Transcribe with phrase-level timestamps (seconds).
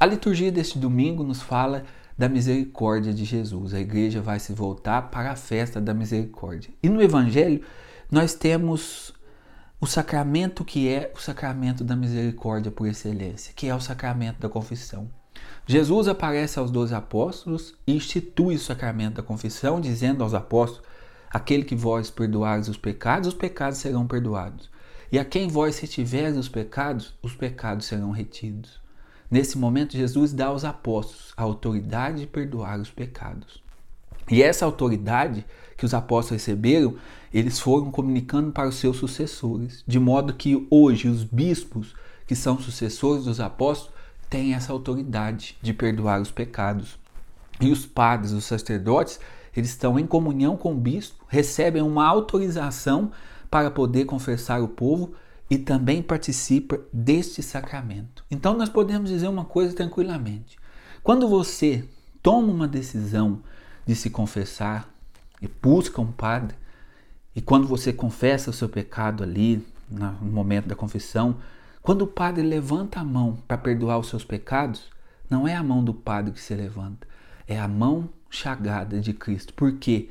[0.00, 1.84] A liturgia deste domingo nos fala
[2.16, 3.74] da misericórdia de Jesus.
[3.74, 6.72] A igreja vai se voltar para a festa da misericórdia.
[6.82, 7.62] E no Evangelho,
[8.10, 9.12] nós temos
[9.78, 14.48] o sacramento que é o sacramento da misericórdia por excelência, que é o sacramento da
[14.48, 15.06] confissão.
[15.66, 20.88] Jesus aparece aos doze apóstolos e institui o sacramento da confissão, dizendo aos apóstolos:
[21.30, 24.70] Aquele que vós perdoares os pecados, os pecados serão perdoados.
[25.12, 28.80] E a quem vós retiveres os pecados, os pecados serão retidos.
[29.30, 33.62] Nesse momento, Jesus dá aos apóstolos a autoridade de perdoar os pecados.
[34.28, 35.44] E essa autoridade
[35.76, 36.96] que os apóstolos receberam,
[37.32, 41.94] eles foram comunicando para os seus sucessores, de modo que hoje os bispos,
[42.26, 43.94] que são sucessores dos apóstolos,
[44.28, 46.98] têm essa autoridade de perdoar os pecados.
[47.60, 49.20] E os padres, os sacerdotes,
[49.56, 53.12] eles estão em comunhão com o bispo, recebem uma autorização
[53.50, 55.14] para poder confessar o povo
[55.50, 58.24] e também participa deste sacramento.
[58.30, 60.56] Então nós podemos dizer uma coisa tranquilamente.
[61.02, 61.84] Quando você
[62.22, 63.42] toma uma decisão
[63.84, 64.88] de se confessar
[65.42, 66.54] e busca um padre,
[67.34, 71.38] e quando você confessa o seu pecado ali, no momento da confissão,
[71.82, 74.88] quando o padre levanta a mão para perdoar os seus pecados,
[75.28, 77.08] não é a mão do padre que se levanta,
[77.48, 80.10] é a mão chagada de Cristo, porque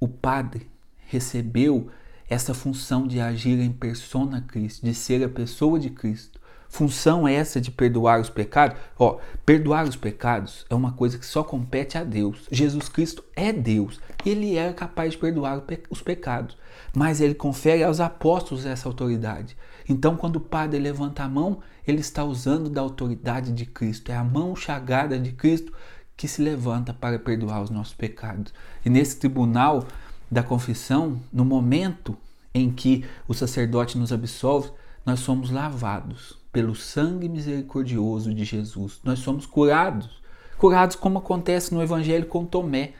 [0.00, 0.68] o padre
[1.06, 1.90] recebeu
[2.30, 6.38] essa função de agir em persona Cristo, de ser a pessoa de Cristo.
[6.68, 8.78] Função essa de perdoar os pecados.
[8.96, 12.46] Ó, perdoar os pecados é uma coisa que só compete a Deus.
[12.48, 14.00] Jesus Cristo é Deus.
[14.24, 16.56] Ele é capaz de perdoar os pecados.
[16.94, 19.56] Mas ele confere aos apóstolos essa autoridade.
[19.88, 24.12] Então, quando o padre levanta a mão, ele está usando da autoridade de Cristo.
[24.12, 25.72] É a mão chagada de Cristo
[26.16, 28.54] que se levanta para perdoar os nossos pecados.
[28.84, 29.84] E nesse tribunal,
[30.30, 32.16] da confissão, no momento
[32.54, 34.70] em que o sacerdote nos absolve,
[35.04, 39.00] nós somos lavados pelo sangue misericordioso de Jesus.
[39.04, 40.20] Nós somos curados.
[40.58, 42.92] Curados como acontece no evangelho com Tomé.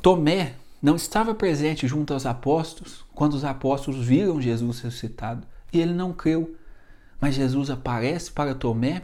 [0.00, 5.92] Tomé não estava presente junto aos apóstolos quando os apóstolos viram Jesus ressuscitado e ele
[5.92, 6.54] não creu.
[7.20, 9.02] Mas Jesus aparece para Tomé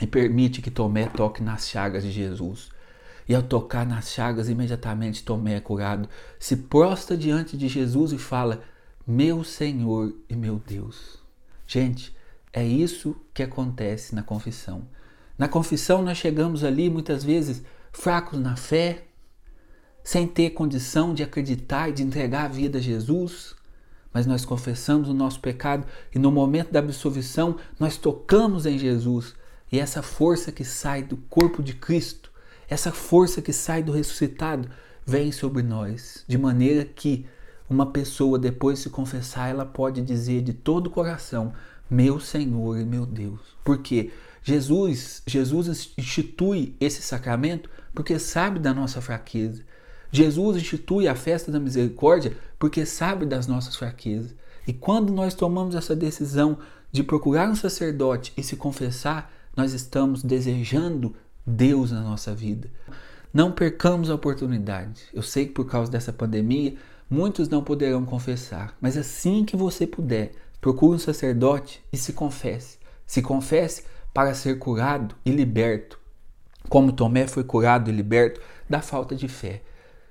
[0.00, 2.70] e permite que Tomé toque nas chagas de Jesus.
[3.28, 6.08] E ao tocar nas chagas, imediatamente Tomé é curado,
[6.38, 8.62] se prostra diante de Jesus e fala:
[9.06, 11.18] Meu Senhor e meu Deus.
[11.66, 12.14] Gente,
[12.52, 14.86] é isso que acontece na confissão.
[15.38, 17.62] Na confissão, nós chegamos ali muitas vezes
[17.92, 19.04] fracos na fé,
[20.02, 23.54] sem ter condição de acreditar e de entregar a vida a Jesus,
[24.12, 29.34] mas nós confessamos o nosso pecado e no momento da absolvição nós tocamos em Jesus
[29.72, 32.30] e essa força que sai do corpo de Cristo
[32.68, 34.68] essa força que sai do ressuscitado
[35.06, 37.26] vem sobre nós, de maneira que
[37.68, 41.52] uma pessoa depois de se confessar, ela pode dizer de todo o coração:
[41.90, 43.40] "Meu Senhor e meu Deus".
[43.64, 44.10] Porque
[44.42, 49.62] Jesus, Jesus institui esse sacramento porque sabe da nossa fraqueza.
[50.12, 54.34] Jesus institui a festa da misericórdia porque sabe das nossas fraquezas.
[54.66, 56.58] E quando nós tomamos essa decisão
[56.92, 61.14] de procurar um sacerdote e se confessar, nós estamos desejando
[61.46, 62.70] Deus na nossa vida.
[63.32, 65.02] Não percamos a oportunidade.
[65.12, 66.76] Eu sei que por causa dessa pandemia,
[67.10, 72.78] muitos não poderão confessar, mas assim que você puder, procure um sacerdote e se confesse.
[73.06, 75.98] Se confesse para ser curado e liberto.
[76.68, 78.40] Como Tomé foi curado e liberto
[78.70, 79.62] da falta de fé.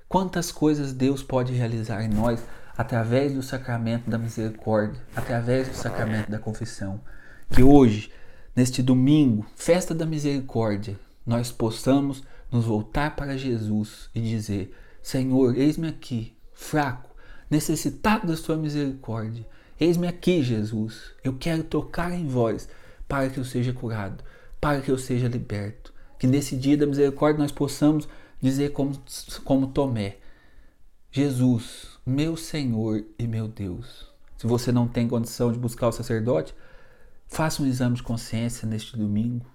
[0.08, 2.44] Quantas coisas Deus pode realizar em nós
[2.76, 7.00] através do sacramento da misericórdia, através do sacramento da confissão.
[7.50, 8.12] Que hoje,
[8.54, 10.96] neste domingo, festa da misericórdia,
[11.26, 17.10] nós possamos nos voltar para Jesus e dizer: Senhor, eis-me aqui, fraco,
[17.50, 19.46] necessitado da Sua misericórdia.
[19.78, 21.12] Eis-me aqui, Jesus.
[21.22, 22.68] Eu quero tocar em vós
[23.08, 24.22] para que eu seja curado,
[24.60, 25.92] para que eu seja liberto.
[26.18, 28.08] Que nesse dia da misericórdia nós possamos
[28.40, 28.96] dizer como,
[29.44, 30.18] como Tomé:
[31.10, 34.12] Jesus, meu Senhor e meu Deus.
[34.36, 36.54] Se você não tem condição de buscar o sacerdote,
[37.26, 39.46] faça um exame de consciência neste domingo.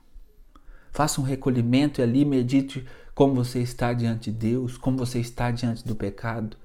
[1.00, 2.86] Faça um recolhimento e ali medite
[3.16, 6.58] como você está diante de Deus, como você está diante do pecado.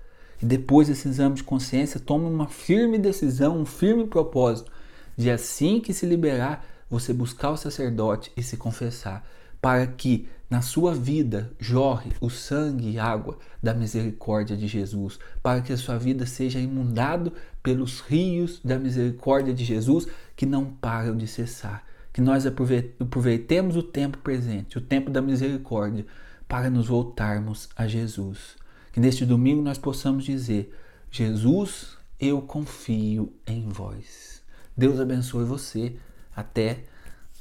[0.42, 4.72] E depois desse exame de consciência, tome uma firme decisão, um firme propósito
[5.16, 9.24] de assim que se liberar, você buscar o sacerdote e se confessar,
[9.62, 15.60] para que na sua vida jorre o sangue e água da misericórdia de Jesus, para
[15.60, 17.32] que a sua vida seja inundado
[17.62, 21.84] pelos rios da misericórdia de Jesus que não param de cessar
[22.14, 26.06] que nós aproveitemos o tempo presente, o tempo da misericórdia,
[26.46, 28.56] para nos voltarmos a Jesus.
[28.92, 30.72] Que neste domingo nós possamos dizer:
[31.10, 34.40] Jesus, eu confio em vós.
[34.76, 35.96] Deus abençoe você.
[36.36, 36.84] Até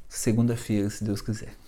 [0.09, 1.62] segunda-feira, se Deus quiser.